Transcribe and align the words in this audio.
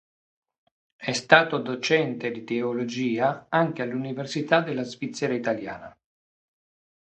È 0.95 1.11
stato 1.13 1.59
docente 1.59 2.31
di 2.31 2.43
teologia 2.43 3.45
anche 3.49 3.83
all'Università 3.83 4.59
della 4.61 4.81
Svizzera 4.81 5.35
Italiana. 5.35 5.95